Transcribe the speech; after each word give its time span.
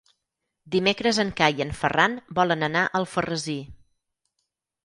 Dimecres 0.75 1.19
en 1.25 1.29
Cai 1.41 1.59
i 1.61 1.65
en 1.67 1.73
Ferran 1.81 2.17
volen 2.41 2.69
anar 2.69 2.85
a 2.87 2.91
Alfarrasí. 3.01 3.59